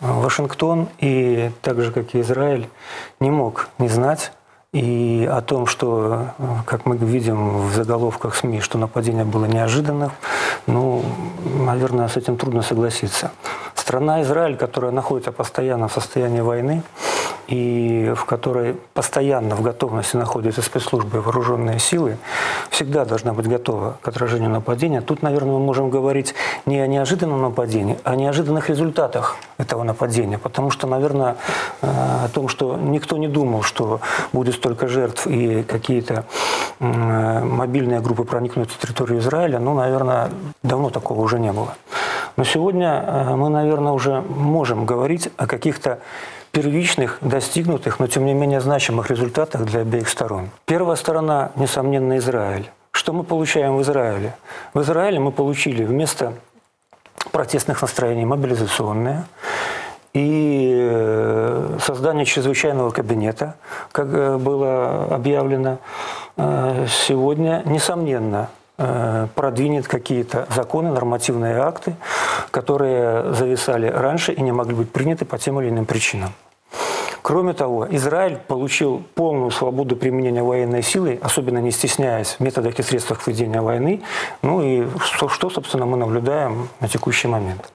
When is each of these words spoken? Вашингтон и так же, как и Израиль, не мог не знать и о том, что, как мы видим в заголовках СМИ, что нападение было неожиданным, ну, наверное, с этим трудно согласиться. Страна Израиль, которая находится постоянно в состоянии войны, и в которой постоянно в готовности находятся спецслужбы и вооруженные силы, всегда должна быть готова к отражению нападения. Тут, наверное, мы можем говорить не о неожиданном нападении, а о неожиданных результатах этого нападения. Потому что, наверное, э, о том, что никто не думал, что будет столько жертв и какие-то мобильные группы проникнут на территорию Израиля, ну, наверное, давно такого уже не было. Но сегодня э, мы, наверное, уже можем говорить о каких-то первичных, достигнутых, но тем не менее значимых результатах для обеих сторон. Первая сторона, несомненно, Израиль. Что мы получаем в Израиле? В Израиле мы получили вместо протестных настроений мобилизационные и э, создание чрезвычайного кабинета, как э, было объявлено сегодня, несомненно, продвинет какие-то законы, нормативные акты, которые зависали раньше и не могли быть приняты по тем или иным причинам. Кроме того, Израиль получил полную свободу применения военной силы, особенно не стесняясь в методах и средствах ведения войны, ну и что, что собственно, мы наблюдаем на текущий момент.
Вашингтон 0.00 0.88
и 0.98 1.50
так 1.62 1.80
же, 1.80 1.92
как 1.92 2.14
и 2.14 2.20
Израиль, 2.20 2.68
не 3.20 3.30
мог 3.30 3.68
не 3.78 3.88
знать 3.88 4.32
и 4.72 5.28
о 5.30 5.40
том, 5.40 5.66
что, 5.66 6.28
как 6.64 6.86
мы 6.86 6.96
видим 6.96 7.66
в 7.68 7.74
заголовках 7.74 8.36
СМИ, 8.36 8.60
что 8.60 8.78
нападение 8.78 9.24
было 9.24 9.46
неожиданным, 9.46 10.12
ну, 10.66 11.02
наверное, 11.44 12.08
с 12.08 12.16
этим 12.16 12.36
трудно 12.36 12.62
согласиться. 12.62 13.32
Страна 13.74 14.22
Израиль, 14.22 14.56
которая 14.56 14.92
находится 14.92 15.32
постоянно 15.32 15.88
в 15.88 15.92
состоянии 15.92 16.40
войны, 16.40 16.82
и 17.50 18.12
в 18.14 18.24
которой 18.24 18.76
постоянно 18.94 19.56
в 19.56 19.62
готовности 19.62 20.16
находятся 20.16 20.62
спецслужбы 20.62 21.18
и 21.18 21.20
вооруженные 21.20 21.80
силы, 21.80 22.16
всегда 22.70 23.04
должна 23.04 23.32
быть 23.32 23.48
готова 23.48 23.98
к 24.00 24.08
отражению 24.08 24.50
нападения. 24.50 25.00
Тут, 25.00 25.22
наверное, 25.22 25.54
мы 25.54 25.58
можем 25.58 25.90
говорить 25.90 26.34
не 26.64 26.78
о 26.78 26.86
неожиданном 26.86 27.42
нападении, 27.42 27.98
а 28.04 28.12
о 28.12 28.16
неожиданных 28.16 28.70
результатах 28.70 29.36
этого 29.58 29.82
нападения. 29.82 30.38
Потому 30.38 30.70
что, 30.70 30.86
наверное, 30.86 31.36
э, 31.82 31.88
о 32.24 32.28
том, 32.28 32.46
что 32.48 32.76
никто 32.76 33.16
не 33.18 33.26
думал, 33.26 33.62
что 33.62 34.00
будет 34.32 34.54
столько 34.54 34.86
жертв 34.86 35.26
и 35.26 35.64
какие-то 35.64 36.24
мобильные 36.78 38.00
группы 38.00 38.24
проникнут 38.24 38.68
на 38.68 38.86
территорию 38.86 39.18
Израиля, 39.18 39.58
ну, 39.58 39.74
наверное, 39.74 40.30
давно 40.62 40.90
такого 40.90 41.20
уже 41.20 41.38
не 41.38 41.52
было. 41.52 41.74
Но 42.40 42.44
сегодня 42.44 43.04
э, 43.06 43.36
мы, 43.36 43.50
наверное, 43.50 43.92
уже 43.92 44.22
можем 44.22 44.86
говорить 44.86 45.28
о 45.36 45.46
каких-то 45.46 45.98
первичных, 46.52 47.18
достигнутых, 47.20 48.00
но 48.00 48.06
тем 48.06 48.24
не 48.24 48.32
менее 48.32 48.62
значимых 48.62 49.10
результатах 49.10 49.66
для 49.66 49.80
обеих 49.80 50.08
сторон. 50.08 50.48
Первая 50.64 50.96
сторона, 50.96 51.50
несомненно, 51.56 52.16
Израиль. 52.16 52.70
Что 52.92 53.12
мы 53.12 53.24
получаем 53.24 53.76
в 53.76 53.82
Израиле? 53.82 54.36
В 54.72 54.80
Израиле 54.80 55.20
мы 55.20 55.32
получили 55.32 55.84
вместо 55.84 56.32
протестных 57.30 57.82
настроений 57.82 58.24
мобилизационные 58.24 59.24
и 60.14 60.72
э, 60.80 61.76
создание 61.78 62.24
чрезвычайного 62.24 62.88
кабинета, 62.88 63.56
как 63.92 64.06
э, 64.14 64.38
было 64.38 65.08
объявлено 65.10 65.76
сегодня, 66.88 67.62
несомненно, 67.66 68.48
продвинет 69.34 69.88
какие-то 69.88 70.46
законы, 70.54 70.90
нормативные 70.90 71.58
акты, 71.58 71.96
которые 72.50 73.34
зависали 73.34 73.86
раньше 73.86 74.32
и 74.32 74.40
не 74.40 74.52
могли 74.52 74.74
быть 74.74 74.90
приняты 74.90 75.24
по 75.24 75.38
тем 75.38 75.60
или 75.60 75.68
иным 75.68 75.84
причинам. 75.84 76.32
Кроме 77.22 77.52
того, 77.52 77.86
Израиль 77.90 78.38
получил 78.38 79.02
полную 79.14 79.50
свободу 79.50 79.94
применения 79.94 80.42
военной 80.42 80.82
силы, 80.82 81.18
особенно 81.22 81.58
не 81.58 81.70
стесняясь 81.70 82.36
в 82.38 82.40
методах 82.40 82.78
и 82.78 82.82
средствах 82.82 83.26
ведения 83.26 83.60
войны, 83.60 84.00
ну 84.42 84.62
и 84.62 84.86
что, 85.00 85.28
что 85.28 85.50
собственно, 85.50 85.84
мы 85.84 85.96
наблюдаем 85.96 86.68
на 86.80 86.88
текущий 86.88 87.28
момент. 87.28 87.68